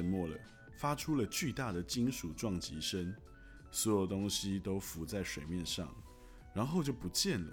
[0.00, 0.36] 沉没了，
[0.78, 3.14] 发出了巨大的金属撞击声，
[3.70, 5.94] 所有东西都浮在水面上，
[6.54, 7.52] 然后就不见了。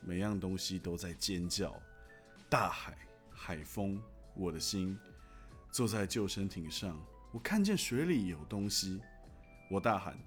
[0.00, 1.78] 每样东西都在尖叫。
[2.48, 2.96] 大海、
[3.30, 4.00] 海风，
[4.34, 4.98] 我的心。
[5.70, 6.98] 坐在救生艇上，
[7.30, 8.98] 我看见水里有东西，
[9.70, 10.18] 我大喊：“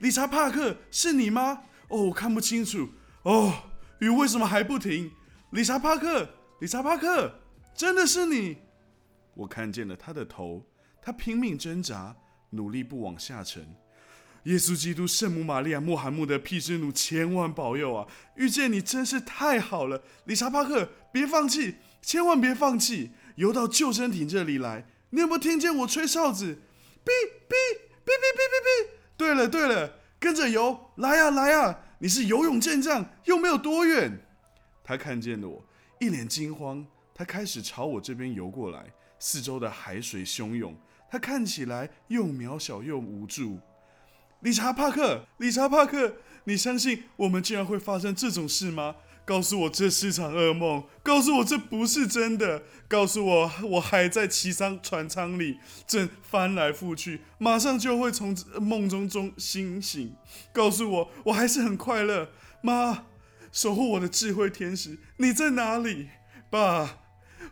[0.00, 2.90] 理查·帕克，是你吗？”哦，我看不清楚。
[3.22, 3.70] 哦，
[4.00, 5.10] 雨为什么还不停？
[5.50, 6.28] 理查·帕克，
[6.60, 7.40] 理查·帕克，
[7.74, 8.58] 真的是你！
[9.34, 10.64] 我看见了他的头，
[11.06, 12.16] 他拼命挣扎，
[12.50, 13.64] 努力不往下沉。
[14.42, 18.08] 耶稣基督、圣母玛利亚、穆罕默德、毗湿奴，千万保佑啊！
[18.34, 23.12] 遇见你真是太好了，理查·帕克，别放弃，千万别放弃！
[23.36, 26.56] 游到救生艇这里来，你有没有听见我吹哨子？
[27.04, 27.10] 哔
[27.48, 27.54] 哔
[28.04, 28.88] 哔哔哔哔哔！
[29.16, 31.78] 对了对了，跟着游，来呀来呀！
[32.00, 34.26] 你是游泳健将，又没有多远。
[34.82, 35.64] 他看见了我，
[36.00, 38.86] 一脸惊慌，他开始朝我这边游过来。
[39.18, 40.76] 四周的海水汹涌，
[41.10, 43.60] 他看起来又渺小又无助。
[44.40, 48.96] 理查·帕克，理查·帕克，你相信我们竟然会发生这种事吗？
[49.24, 60.14] 告诉我这是场噩梦，告诉我这不是真的，告诉我我还在骑上船舱里，正翻来覆去，马上就会从梦中中醒醒。
[60.52, 62.28] 告诉我我还是很快乐。
[62.62, 63.06] 妈，
[63.50, 66.10] 守护我的智慧天使，你在哪里？
[66.48, 66.98] 爸，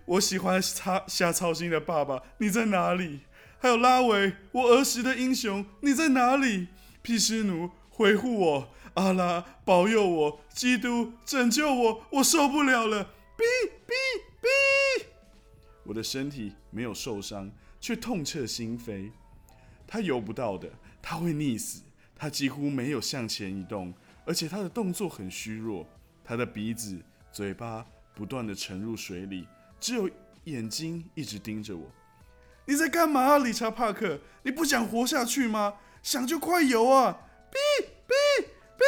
[0.05, 3.23] 我喜欢他瞎操心的爸爸，你在哪里？
[3.65, 6.69] 还有拉维，我儿时的英雄，你在哪里？
[7.01, 8.69] 毗湿奴，回护我。
[8.93, 13.07] 阿拉保佑我，基督拯救我，我受不了了！
[13.39, 13.43] 哔
[13.87, 13.93] 哔
[14.43, 15.07] 哔！
[15.85, 17.51] 我的身体没有受伤，
[17.81, 19.11] 却痛彻心扉。
[19.87, 21.81] 他游不到的，他会溺死。
[22.15, 23.95] 他几乎没有向前移动，
[24.27, 25.87] 而且他的动作很虚弱。
[26.23, 27.01] 他的鼻子、
[27.33, 29.49] 嘴巴不断的沉入水里，
[29.81, 30.11] 只有
[30.45, 31.91] 眼睛一直盯着我。
[32.67, 34.21] 你在干嘛，理查·帕克？
[34.43, 35.75] 你不想活下去吗？
[36.03, 37.19] 想就快游啊！
[37.51, 38.45] 哔哔
[38.79, 38.85] 哔。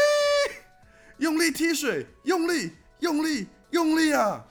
[1.18, 4.44] 用力踢水，用力，用力，用力啊！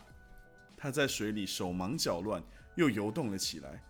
[0.77, 2.43] 他在水里手忙脚乱，
[2.75, 3.83] 又游动了起来。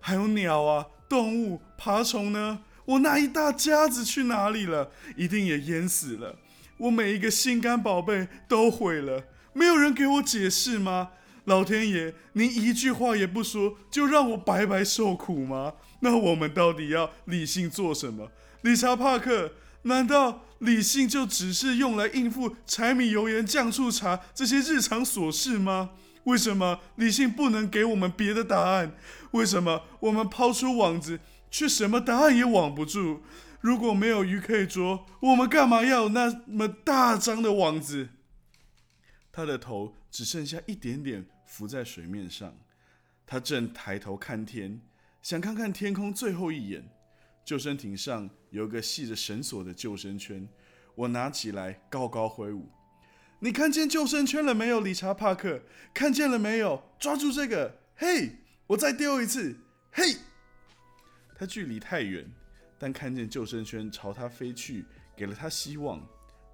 [0.00, 2.62] 还有鸟啊，动物，爬虫呢？
[2.84, 4.90] 我那一大家子去哪里了？
[5.16, 6.36] 一定也淹死了。
[6.78, 9.24] 我每一个心肝宝贝都毁了。
[9.52, 11.10] 没有人给我解释吗？
[11.44, 15.74] 老天爷，您一句话也不说，就让我白白受苦吗？
[16.00, 18.30] 那我们到底要理性做什么？
[18.62, 19.52] 理查·帕克。
[19.84, 25.90] 难道理性就只是用来应付柴米油盐酱醋茶这些日常琐事吗？
[26.22, 28.94] 为什么理性不能给我们别的答案？
[29.32, 31.18] 为什么我们抛出网子，
[31.50, 33.22] 却什么答案也网不住？
[33.60, 38.10] 如果没有鱼可以捉，我们干嘛要那么大张的网子？
[39.32, 42.56] 他的头只剩下一点点浮在水面上，
[43.26, 44.80] 他正抬头看天，
[45.20, 46.82] 想看看天空最后一眼。
[47.44, 50.48] 救生艇上有个系着绳索的救生圈，
[50.94, 52.70] 我拿起来高高挥舞。
[53.38, 55.60] 你看见救生圈了没有，理查·帕克？
[55.92, 56.82] 看见了没有？
[56.98, 57.76] 抓住这个！
[57.96, 58.34] 嘿，
[58.68, 59.54] 我再丢一次！
[59.90, 60.16] 嘿，
[61.36, 62.26] 他距离太远，
[62.78, 66.02] 但看见救生圈朝他飞去，给了他希望。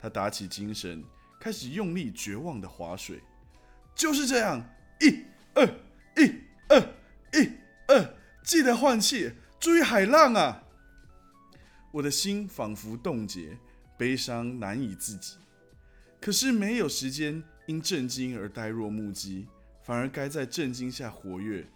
[0.00, 1.04] 他打起精神，
[1.38, 3.20] 开始用力绝望的划水。
[3.94, 4.64] 就是这样，
[5.00, 5.66] 一、二、
[6.16, 6.32] 一、
[6.68, 6.80] 二、
[7.32, 7.50] 一、
[7.86, 10.64] 二，记得换气，注意海浪啊！
[11.92, 13.56] 我的心仿佛冻结，
[13.96, 15.36] 悲伤难以自己。
[16.20, 19.46] 可是没有时间因震惊而呆若木鸡，
[19.82, 21.66] 反而该在震惊下活跃。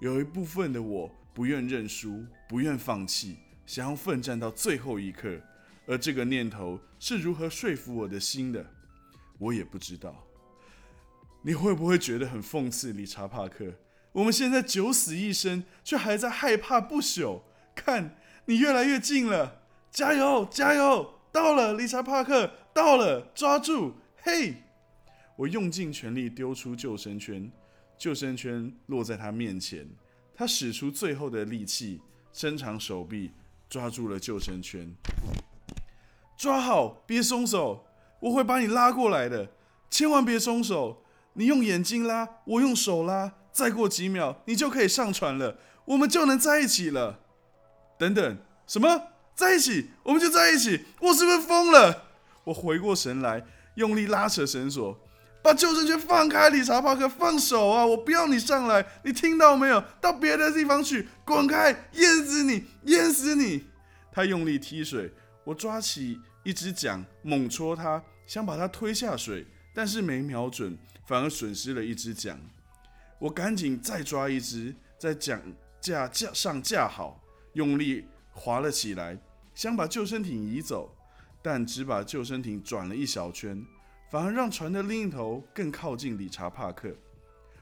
[0.00, 3.36] 有一部分的我不愿认输，不愿放弃，
[3.66, 5.40] 想要奋战到最后一刻。
[5.86, 8.64] 而这个念头是如何说服我的心的，
[9.38, 10.27] 我也不知道。
[11.42, 13.74] 你会不会觉得很讽刺，理查·帕克？
[14.12, 17.42] 我们现在九死一生，却还在害怕不朽。
[17.74, 18.16] 看。
[18.50, 21.20] 你越来越近了，加油，加油！
[21.30, 23.92] 到了，理查·帕克，到了，抓住！
[24.22, 24.62] 嘿，
[25.36, 27.52] 我用尽全力丢出救生圈，
[27.98, 29.86] 救生圈落在他面前，
[30.34, 32.00] 他使出最后的力气，
[32.32, 33.32] 伸长手臂
[33.68, 34.90] 抓住了救生圈。
[36.38, 37.84] 抓好，别松手，
[38.20, 39.50] 我会把你拉过来的，
[39.90, 41.04] 千万别松手。
[41.38, 47.20] 你用眼睛拉，我用手拉，再过几秒，你就可以上船了，我们就能在一起了。
[47.96, 49.90] 等等，什么在一起？
[50.02, 50.84] 我们就在一起？
[51.00, 52.06] 我是不是疯了？
[52.42, 53.46] 我回过神来，
[53.76, 54.98] 用力拉扯绳索，
[55.40, 57.86] 把救生圈放开，理查·帕克，放手啊！
[57.86, 59.80] 我不要你上来，你听到没有？
[60.00, 61.70] 到别的地方去，滚开！
[61.92, 63.66] 淹死你，淹死你！
[64.10, 65.12] 他用力踢水，
[65.44, 69.46] 我抓起一只桨，猛戳他，想把他推下水，
[69.78, 70.76] 但是没瞄准，
[71.06, 72.36] 反而损失了一只桨。
[73.20, 75.40] 我赶紧再抓一只，在桨。
[75.80, 77.22] 架架上架好，
[77.52, 79.16] 用力划了起来，
[79.54, 80.92] 想把救生艇移走，
[81.40, 83.64] 但只把救生艇转了一小圈，
[84.10, 86.92] 反而让船的另一头更靠近理查·帕克。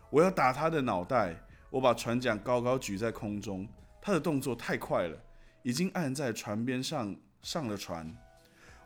[0.09, 1.37] 我要打他的脑袋！
[1.69, 3.69] 我把船桨高高举在空中，
[4.01, 5.23] 他的动作太快了，
[5.63, 8.11] 已经按在船边上上了船。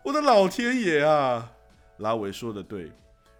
[0.03, 1.53] 我的老天爷啊！
[1.99, 2.91] 拉维说的对，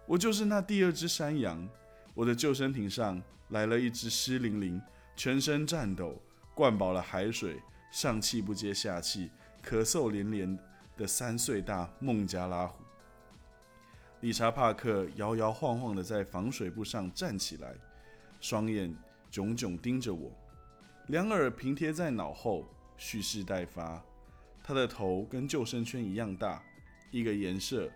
[0.05, 1.67] 我就是那第二只山羊。
[2.13, 4.81] 我的救生艇上来了一只湿淋淋、
[5.15, 6.21] 全身颤抖、
[6.53, 7.57] 灌饱了海水、
[7.91, 9.29] 上气不接下气、
[9.65, 10.59] 咳嗽连连
[10.97, 12.83] 的三岁大孟加拉虎。
[14.19, 17.73] 理查·帕克摇摇晃晃地在防水布上站起来，
[18.39, 18.95] 双眼
[19.31, 20.31] 炯炯盯着我，
[21.07, 22.67] 两耳平贴在脑后，
[22.97, 24.03] 蓄势待发。
[24.61, 26.61] 他的头跟救生圈一样大，
[27.09, 27.89] 一个颜色，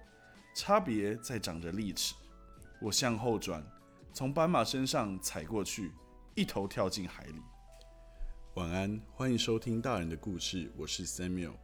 [0.55, 2.15] 差别在长着利齿。
[2.81, 3.61] 我向后转，
[4.13, 5.91] 从斑马身上踩过去，
[6.33, 7.41] 一头跳进海里。
[8.53, 11.55] 晚安，欢迎收听大人的故事，我是 Samuel。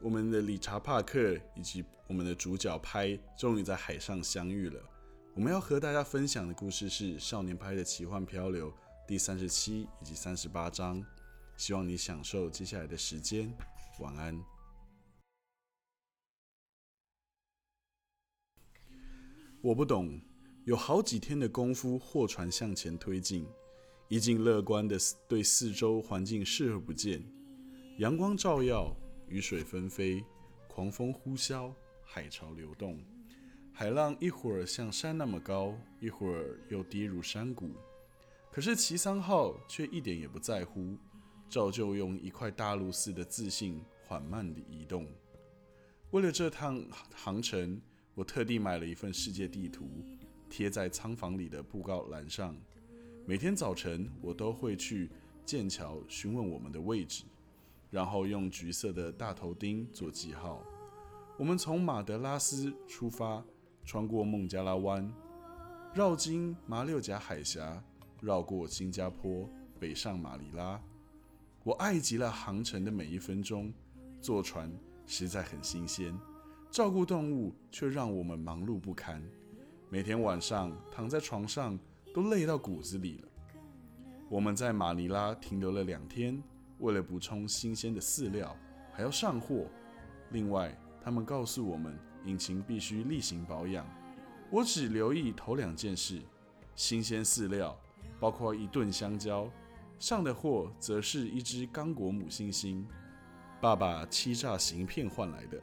[0.00, 4.82] 我们的理查·帕克以及我们的主角拍终于在海上相遇了。
[5.34, 8.72] 我们要和大家分享的故事是《少年拍的奇幻漂流》
[9.06, 11.04] 第三十七以及三十八章。
[11.58, 13.54] 希望你享受接下来的时间。
[14.00, 14.55] 晚安。
[19.66, 20.20] 我不懂，
[20.62, 23.44] 有好几天的功夫，货船向前推进，
[24.06, 24.96] 已经乐观的
[25.26, 27.20] 对四周环境视而不见。
[27.98, 28.96] 阳光照耀，
[29.26, 30.24] 雨水纷飞，
[30.68, 31.72] 狂风呼啸，
[32.04, 33.04] 海潮流动，
[33.72, 37.72] 海浪一会儿像山那么高，一会儿又跌入山谷。
[38.52, 40.96] 可是齐桑号却一点也不在乎。
[41.48, 45.08] 照旧用一块大陆似的自信缓慢地移动。
[46.12, 46.80] 为了这趟
[47.12, 47.80] 航程，
[48.16, 50.02] 我特地买了一份世界地图，
[50.48, 52.56] 贴在舱房里的布告栏上。
[53.26, 55.10] 每天早晨，我都会去
[55.44, 57.24] 剑桥询问我们的位置，
[57.90, 60.64] 然后用橘色的大头钉做记号。
[61.36, 63.44] 我们从马德拉斯出发，
[63.84, 65.12] 穿过孟加拉湾，
[65.92, 67.84] 绕经马六甲海峡，
[68.22, 69.46] 绕过新加坡，
[69.78, 70.82] 北上马尼拉。
[71.64, 73.70] 我爱极了航程的每一分钟，
[74.22, 74.72] 坐船
[75.06, 76.18] 实在很新鲜，
[76.70, 79.22] 照顾动物却让我们忙碌不堪。
[79.88, 81.78] 每天晚上躺在床上
[82.12, 83.28] 都累到骨子里了。
[84.28, 86.42] 我们在马尼拉停留了两天，
[86.78, 88.54] 为了补充新鲜的饲料，
[88.92, 89.66] 还要上货。
[90.32, 93.86] 另外，他们告诉我们，引擎必须例行保养。
[94.50, 96.20] 我只留意头两件事：
[96.74, 97.78] 新鲜饲料，
[98.18, 99.48] 包括一顿香蕉。
[99.98, 102.84] 上的货则是一只刚果母猩猩，
[103.62, 105.62] 爸爸欺诈行骗换来的。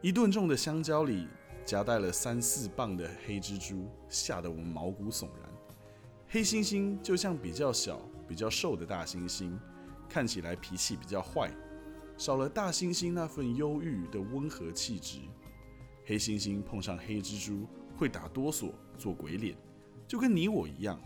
[0.00, 1.26] 一吨重的香蕉里
[1.64, 5.50] 夹带了三四磅的黑蜘蛛，吓得我们毛骨悚然。
[6.28, 9.58] 黑猩猩就像比较小、比较瘦的大猩猩，
[10.08, 11.50] 看起来脾气比较坏，
[12.16, 15.18] 少了大猩猩那份忧郁的温和气质。
[16.06, 19.56] 黑猩猩碰上黑蜘蛛会打哆嗦、做鬼脸，
[20.06, 21.00] 就跟你我一样，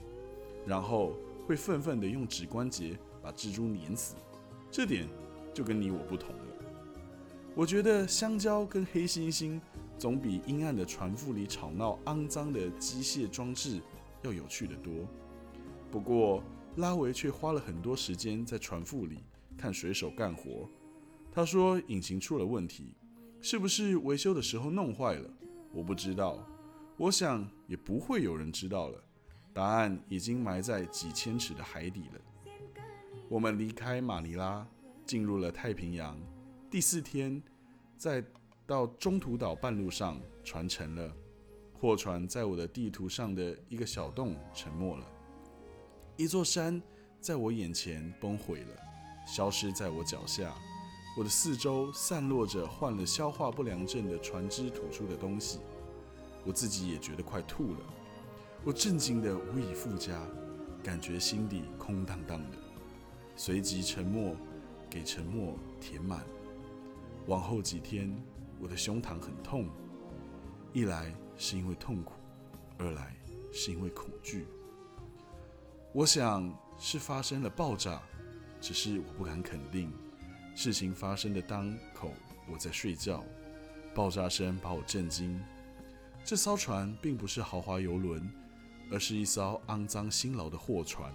[0.67, 1.13] 然后。
[1.45, 4.15] 会愤愤地用指关节把蜘蛛碾死，
[4.71, 5.09] 这点
[5.53, 6.33] 就跟你我不同。
[7.55, 9.61] 我觉得香蕉跟黑猩猩
[9.99, 13.81] 总比阴暗的船腹里吵闹、肮脏的机械装置
[14.23, 15.07] 要有趣的多。
[15.91, 16.43] 不过
[16.77, 19.19] 拉维却花了很多时间在船腹里
[19.57, 20.67] 看水手干活。
[21.31, 22.95] 他说引擎出了问题，
[23.43, 25.31] 是不是维修的时候弄坏了？
[25.73, 26.43] 我不知道，
[26.97, 28.99] 我想也不会有人知道了。
[29.53, 32.21] 答案已经埋在几千尺的海底了。
[33.29, 34.67] 我们离开马尼拉，
[35.05, 36.19] 进入了太平洋。
[36.73, 37.43] 第四天，
[37.99, 38.25] 在
[38.67, 41.13] 到中途岛半路上，船沉了。
[41.79, 45.07] 货船在我的地图上的一个小洞沉没了。
[46.17, 46.81] 一座山
[47.21, 48.77] 在我眼前崩毁了，
[49.27, 50.55] 消失在我脚下。
[51.15, 55.59] 我的四周散落着患了消化不良症的船只吐出的东西，
[56.43, 57.81] 我自己也觉得快吐了。
[58.65, 60.27] 我震惊的无以复加，
[60.83, 62.57] 感觉心底空荡荡的，
[63.37, 64.35] 随即沉默，
[64.89, 66.25] 给沉默填满。
[67.27, 68.15] 往后几天，
[68.59, 69.69] 我的胸膛很痛，
[70.73, 72.15] 一来是因为痛苦，
[72.79, 73.15] 二来
[73.53, 74.47] 是因为恐惧。
[75.93, 78.03] 我想是发生了爆炸，
[78.61, 79.93] 只是我不敢肯定。
[80.55, 82.13] 事情发生的当口，
[82.51, 83.25] 我在睡觉，
[83.95, 85.41] 爆炸声把我震惊。
[86.25, 88.31] 这艘船并不是豪华游轮。
[88.91, 91.11] 而是一艘肮脏辛劳的货船，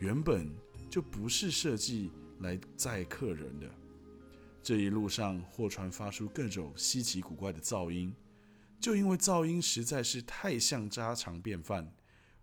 [0.00, 0.50] 原本
[0.90, 2.10] 就不是设计
[2.40, 3.70] 来载客人的。
[4.62, 8.14] 这一路上，货船发出各种稀奇古怪的噪音，
[8.78, 11.92] 就因为噪音实在是太像家常便饭，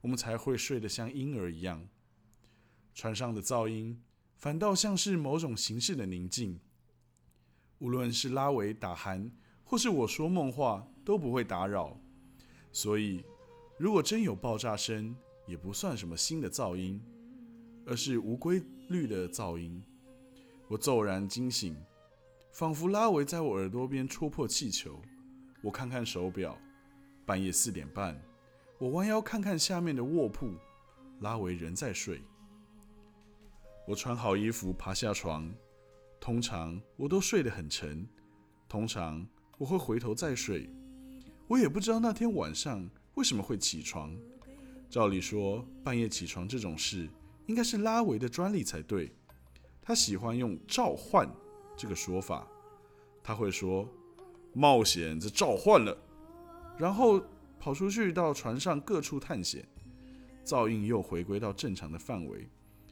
[0.01, 1.87] 我们才会睡得像婴儿一样。
[2.95, 4.01] 船上的噪音
[4.35, 6.59] 反倒像是某种形式的宁静。
[7.77, 9.29] 无论是拉维打鼾，
[9.63, 11.99] 或是我说梦话，都不会打扰。
[12.71, 13.23] 所以，
[13.77, 16.99] 如果真有爆炸声，也不算什么新的噪音，
[17.85, 19.83] 而是无规律的噪音。
[20.67, 21.77] 我骤然惊醒，
[22.57, 24.99] 仿佛拉维在我耳朵边戳破气球。
[25.61, 26.57] 我看看手表，
[27.23, 28.19] 半夜四点半。
[28.79, 30.55] 我弯腰看看下面的卧铺，
[31.19, 32.19] 拉维仍在睡。
[33.87, 35.53] 我穿好衣服，爬下床。
[36.19, 38.07] 通常我都睡得很沉，
[38.67, 39.23] 通常
[39.59, 40.67] 我会回头再睡。
[41.47, 44.17] 我也不知道那天晚上为什么会起床。
[44.89, 47.07] 照理说，半夜起床这种事
[47.45, 49.11] 应该是拉维的专利才对。
[49.79, 51.29] 他喜欢用“召唤”
[51.77, 52.45] 这个说法，
[53.23, 53.87] 他会说
[54.51, 55.97] ：“冒险这召唤了。”
[56.77, 57.21] 然后
[57.59, 59.65] 跑出去到船上各处探险，
[60.43, 62.49] 噪音又回归到正常的范围，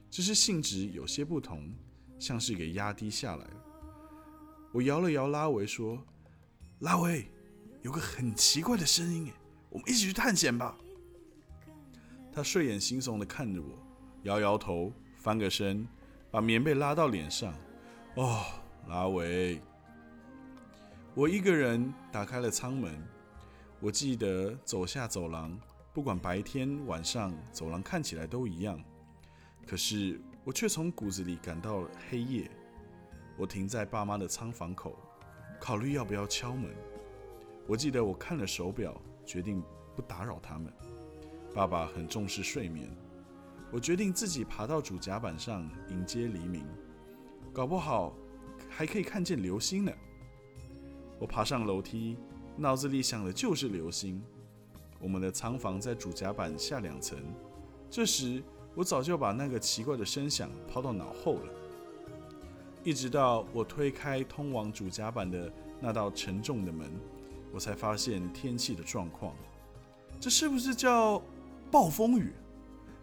[0.10, 1.74] 只是性质有些不同。
[2.18, 3.64] 像是给压低下来了。
[4.72, 6.02] 我摇了摇拉维，说
[6.80, 7.30] ：“拉维，
[7.82, 9.34] 有个很奇怪的声音，
[9.70, 10.78] 我们一起去探险吧。”
[12.32, 13.68] 他睡眼惺忪的看着我，
[14.24, 15.86] 摇摇头，翻个身，
[16.32, 17.54] 把棉被拉到脸上。
[18.16, 18.46] 哦，
[18.88, 19.62] 拉维，
[21.14, 22.96] 我一个人打开了舱门。
[23.80, 25.58] 我记得走下走廊，
[25.94, 28.80] 不管白天晚上，走廊看起来都一样。
[29.68, 30.20] 可是。
[30.46, 32.48] 我却从骨子里感到黑夜。
[33.36, 34.96] 我停在爸妈的仓房口，
[35.60, 36.70] 考虑要不要敲门。
[37.66, 39.60] 我记得我看了手表，决定
[39.96, 40.72] 不打扰他们。
[41.52, 42.96] 爸爸很重视睡眠。
[43.72, 46.64] 我决定自己爬到主甲板上迎接黎明，
[47.52, 48.16] 搞不好
[48.76, 49.92] 还可以看见流星呢。
[51.20, 52.18] 我爬上楼梯，
[52.58, 54.22] 脑子里想的就是流星。
[55.00, 57.18] 我们的仓房在主甲板下两层。
[57.90, 58.44] 这时。
[58.78, 61.54] 我早就把那个奇怪的声响抛到脑后了，
[62.84, 66.92] 一直到我推开通往主甲板的那道沉重的门，
[67.54, 69.34] 我才发现天气的状况。
[70.20, 71.24] 这是不是叫
[71.72, 72.34] 暴风雨？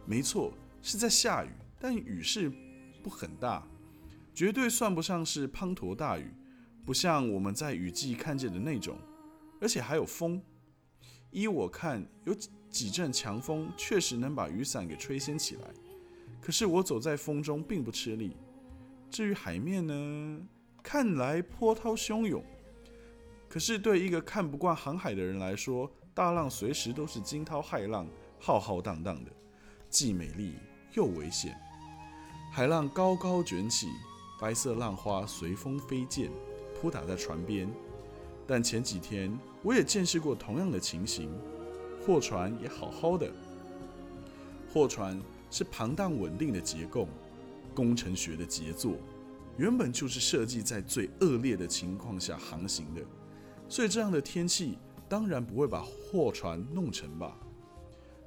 [0.05, 0.53] 没错，
[0.83, 1.49] 是在下雨，
[1.81, 2.53] 但雨势
[3.03, 3.67] 不很大，
[4.35, 6.33] 绝对算不上是滂沱大雨，
[6.85, 8.99] 不像我们在雨季看见的那种，
[9.61, 10.43] 而且还有风。
[11.31, 12.35] 依我看，有。
[12.73, 15.69] 几阵强风确实能把雨伞给吹掀起来，
[16.41, 18.35] 可是我走在风中并不吃力。
[19.11, 20.41] 至于海面呢，
[20.83, 22.43] 看来波涛汹涌，
[23.47, 28.09] 可是对一个看不惯航海的人来说，大浪随时都是惊涛骇浪，
[28.41, 29.31] 浩浩荡荡的，
[29.91, 30.55] 既美丽
[30.95, 31.55] 又危险。
[32.51, 33.91] 海浪高高卷起，
[34.43, 36.29] 白色浪花随风飞溅，
[36.75, 37.73] 扑打在船边。
[38.45, 39.33] 但前几天
[39.63, 41.31] 我也见识过同样的情形。
[42.05, 43.31] 货船也好好的。
[44.69, 45.17] 货船
[45.49, 47.07] 是庞大稳定的结构，
[47.73, 48.95] 工程学的杰作，
[49.57, 53.01] 原本就是设计在最恶劣的情况下航行的，
[53.69, 54.77] 所以这样的天气
[55.09, 57.39] 当然不会把货船弄沉吧。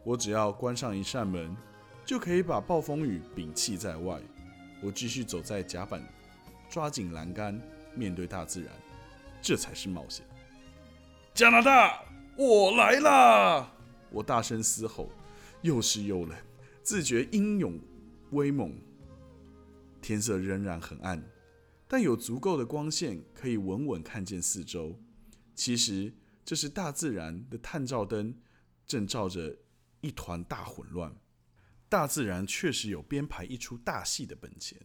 [0.06, 1.54] 我只要关上一扇门，
[2.06, 4.22] 就可以把暴风雨摒弃在外。
[4.86, 6.00] 我继续走在甲板，
[6.70, 7.60] 抓紧栏杆，
[7.96, 8.72] 面对大自然，
[9.42, 10.24] 这才是冒险。
[11.34, 12.06] 加拿大。
[12.38, 13.72] 我来啦！
[14.12, 15.10] 我大声嘶吼，
[15.62, 16.38] 又湿又冷，
[16.84, 17.80] 自觉英勇
[18.32, 18.78] 威猛。
[20.02, 21.24] 天色仍然很暗，
[21.88, 25.00] 但有足够的光线可以稳稳看见四周。
[25.56, 26.14] 其实
[26.44, 28.36] 这是大自然的探照灯，
[28.86, 29.56] 正照着
[30.02, 31.16] 一团大混乱。
[31.96, 34.78] 大自然确实有编排一出大戏的本钱，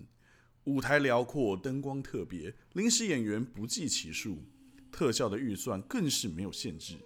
[0.63, 4.45] 舞台辽阔，灯光特别，临时演员不计其数，
[4.93, 6.97] 特效的预算更是没有限制。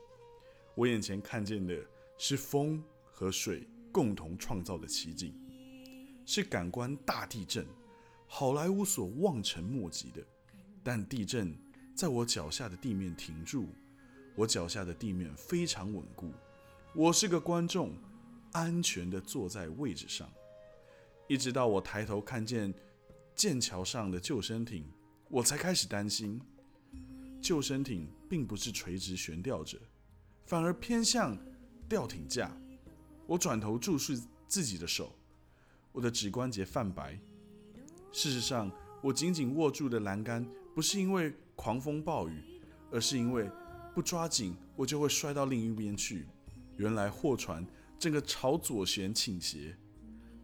[0.75, 1.75] 我眼前看见的
[2.19, 5.35] 是风和水共同创造的奇景，
[6.27, 7.67] 是感官大地震，
[8.27, 10.23] 好莱坞所望尘莫及的。
[10.83, 11.57] 但地震
[11.95, 13.71] 在我脚下的地面停住，
[14.37, 16.31] 我脚下的地面非常稳固。
[16.95, 17.97] 我是个观众，
[18.55, 20.33] 安全地坐在位置上，
[21.29, 22.73] 一直到我抬头看见
[23.35, 24.87] 剑桥上的救生艇，
[25.29, 26.41] 我才开始担心。
[27.41, 29.77] 救生艇并不是垂直悬吊着。
[30.47, 31.37] 反而偏向
[31.89, 32.57] 吊艇架。
[33.27, 35.13] 我转头注视自己的手，
[35.91, 37.19] 我的指关节泛白。
[38.13, 38.71] 事实上，
[39.03, 42.41] 我紧紧握住的栏杆不是因为狂风暴雨，
[42.93, 43.51] 而是因为
[43.95, 46.27] 不抓紧我就会摔到另一边去。
[46.77, 47.67] 原来货船
[47.99, 49.77] 整个朝左旋倾斜，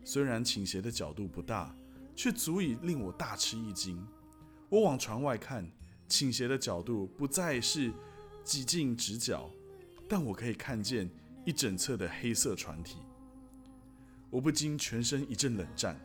[0.05, 1.75] 虽然倾斜的角度不大，
[2.15, 4.07] 却足以令我大吃一惊。
[4.69, 5.71] 我往船外看，
[6.09, 7.93] 倾斜的角度不再是
[8.45, 9.51] 几近直角。
[10.09, 11.09] 但我可以看见
[11.45, 12.99] 一整侧的黑色船体，
[14.29, 15.97] 我不禁全身一阵冷战。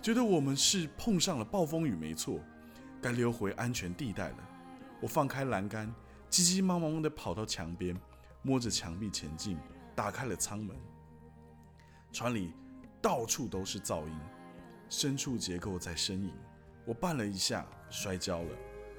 [0.00, 2.38] 觉得我们是碰上了暴风雨，没错，
[3.00, 4.48] 该溜回安全地带了。
[5.00, 5.92] 我放开栏杆，
[6.30, 7.96] 急急忙忙地跑到墙边，
[8.42, 9.56] 摸着墙壁前进，
[9.94, 10.76] 打开了舱门。
[12.12, 12.52] 船里
[13.00, 14.14] 到处都是噪音，
[14.88, 16.32] 深处结构在呻吟。
[16.84, 18.50] 我绊了一下，摔跤了，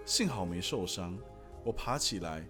[0.05, 1.17] 幸好没受伤。
[1.63, 2.43] 我爬起来，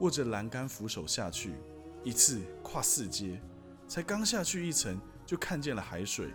[0.00, 1.54] 握着栏杆扶手下去，
[2.02, 3.40] 一次跨四阶，
[3.88, 6.30] 才刚下去一层，就看见了海水，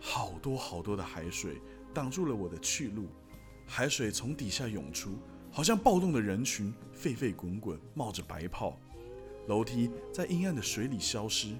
[0.00, 1.60] 好多好多的海水
[1.94, 3.08] 挡住了我的去路。
[3.66, 5.18] 海水从底下涌出，
[5.50, 8.78] 好像暴动的人群，沸沸滚滚，冒着白泡。
[9.48, 11.56] 楼梯在阴暗的水里消失，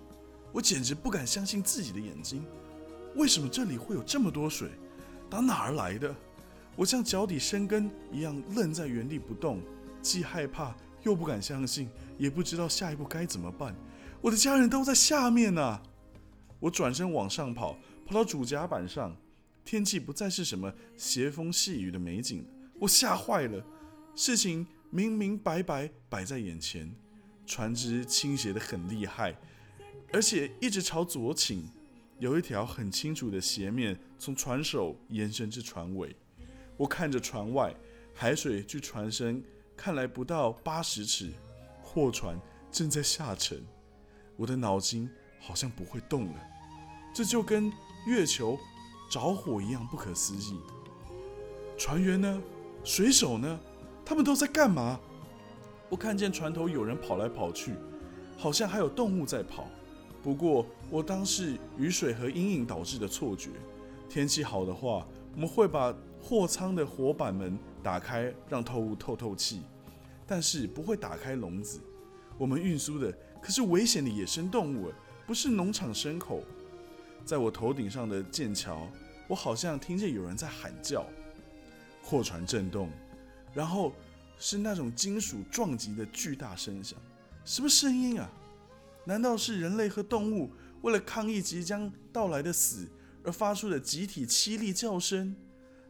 [0.52, 2.44] 我简直不敢相信自己的眼睛。
[3.16, 4.70] 为什么这里会有这么多水？
[5.28, 6.14] 打哪儿来的？
[6.76, 9.60] 我像脚底生根一样愣在原地不动，
[10.00, 13.74] 既害怕又不敢相信，也不知道下一步该怎么办。
[14.20, 15.82] 我的家人都在下面呢！
[16.60, 19.16] 我转身往上跑，跑到主甲板上，
[19.64, 22.46] 天气不再是什么斜风细雨的美景。
[22.80, 23.64] 我吓坏了，
[24.14, 26.94] 事情明明白白摆在眼前，
[27.48, 29.34] 船只倾斜的很厉害，
[30.12, 31.66] 而且一直朝左倾。
[32.18, 36.14] 有一条很清楚的斜面从船首延伸至船尾，
[36.76, 37.72] 我看着船外
[38.12, 39.42] 海水距船身
[39.76, 41.30] 看来不到八十尺，
[41.80, 42.36] 货船
[42.72, 43.64] 正在下沉，
[44.36, 45.08] 我的脑筋
[45.40, 46.34] 好像不会动了，
[47.14, 47.72] 这就跟
[48.04, 48.58] 月球
[49.08, 50.58] 着火一样不可思议。
[51.78, 52.42] 船员呢？
[52.82, 53.60] 水手呢？
[54.04, 54.98] 他们都在干嘛？
[55.88, 57.74] 我看见船头有人跑来跑去，
[58.36, 59.68] 好像还有动物在跑。
[60.22, 63.50] 不过，我当是雨水和阴影导致的错觉。
[64.08, 69.62] 天气好的话，我们会把货舱的活板门打开，让透雾透透气，
[70.26, 71.80] 但是不会打开笼子。
[72.36, 74.92] 我们运输的可是危险的野生动物，
[75.26, 76.42] 不是农场牲口。
[77.24, 78.88] 在我头顶上的剑桥，
[79.28, 81.04] 我好像听见有人在喊叫。
[82.02, 82.88] 货船震动，
[83.52, 83.92] 然后
[84.38, 86.98] 是那种金属撞击的巨大声响。
[87.44, 88.30] 什么声音啊？
[89.04, 92.88] 难道是人类和动物为了抗议即将到来的死
[93.24, 95.34] 而发出的集体凄厉叫声？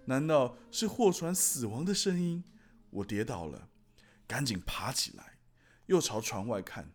[0.04, 2.44] 难道是货船死亡的声音？
[2.90, 3.68] 我跌倒了，
[4.26, 5.38] 赶紧爬起来，
[5.86, 6.92] 又朝船外看。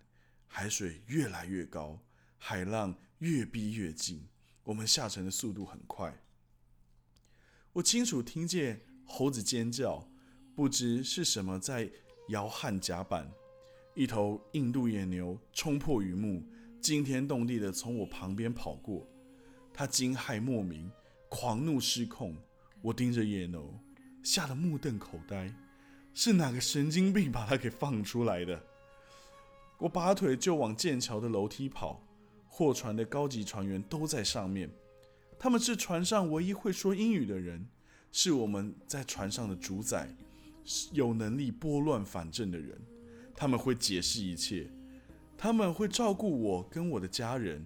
[0.48, 2.00] 海水越来越高，
[2.38, 4.28] 海浪越逼越近，
[4.64, 6.24] 我们下沉的速度很快。
[7.74, 10.08] 我清楚听见猴子尖叫，
[10.56, 11.90] 不知是什么在
[12.30, 13.32] 摇撼甲板。
[13.96, 16.44] 一头印度野牛冲破雨幕，
[16.80, 19.08] 惊天动地的从我旁边跑过。
[19.74, 20.92] 它惊骇莫名，
[21.30, 22.36] 狂怒失控。
[22.82, 23.74] 我盯着野牛，
[24.24, 25.54] 吓得目瞪口呆。
[26.14, 28.62] 是哪个神经病把它给放出来的？
[29.80, 32.04] 我拔腿就往剑桥的楼梯跑。
[32.48, 34.70] 货船的高级船员都在上面，
[35.40, 37.68] 他们是船上唯一会说英语的人，
[38.12, 40.16] 是我们在船上的主宰，
[40.92, 42.80] 有能力拨乱反正的人。
[43.36, 44.70] 他们会解释一切，
[45.38, 47.66] 他们会照顾我跟我的家人。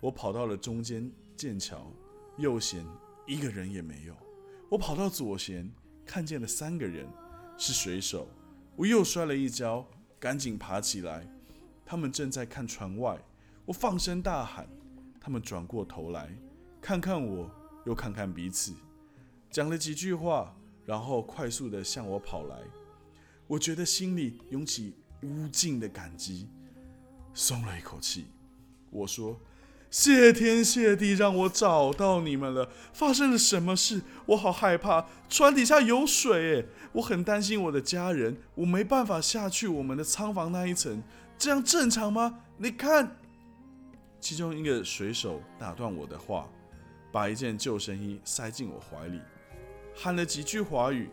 [0.00, 1.90] 我跑到了中间剑桥，
[2.36, 2.84] 右舷
[3.26, 4.14] 一个人也没有。
[4.68, 5.70] 我跑到左舷，
[6.04, 7.08] 看见了三个人，
[7.56, 8.28] 是水手。
[8.76, 9.88] 我又摔了一跤，
[10.20, 11.26] 赶紧爬起来。
[11.84, 13.18] 他们正在看船外。
[13.64, 14.68] 我放声大喊，
[15.20, 16.30] 他们转过头来，
[16.80, 17.50] 看看我，
[17.84, 18.72] 又看看彼此，
[19.50, 20.56] 讲了几句话，
[20.88, 22.56] 然后快速的向我跑来。
[23.46, 26.48] 我觉得心里涌起无尽的感激，
[27.34, 28.28] 松了一口气。
[28.88, 29.38] 我说
[29.92, 32.70] ：“谢天谢地，让我找到你们了。
[32.94, 34.00] 发生了什么事？
[34.24, 38.38] 我好害怕，船底下有水，哎，我很担心我的家人。
[38.54, 41.02] 我没办法下去我们的仓房那一层，
[41.36, 42.40] 这样正常吗？
[42.56, 43.14] 你看。”
[44.20, 46.48] 其中一个水手打断我的话，
[47.12, 49.20] 把一件救生衣塞进我怀里，
[50.00, 51.10] 喊了几句华语。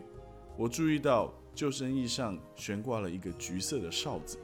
[0.56, 1.34] 我注意到。
[1.56, 4.38] 救生衣上悬挂了一个橘色的哨子，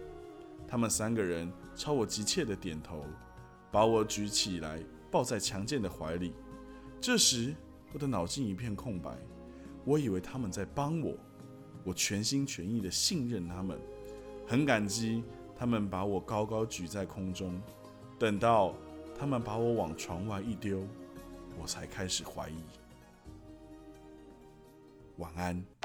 [0.66, 3.04] 他们三个人朝我急切的点头，
[3.70, 6.32] 把我举起来抱在强健的怀里。
[7.02, 7.54] 这时，
[7.92, 9.14] 我的脑筋一片空白，
[9.84, 11.14] 我以为他们在帮我，
[11.84, 13.78] 我全心全意的信任他们，
[14.46, 15.22] 很感激
[15.54, 17.60] 他们把我高高举在空中。
[18.18, 18.74] 等到
[19.14, 20.82] 他们把我往床外一丢，
[21.60, 22.56] 我才开始怀疑。
[25.22, 25.81] 晚安。